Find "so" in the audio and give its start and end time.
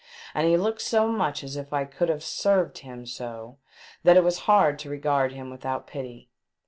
0.81-1.07, 3.05-3.59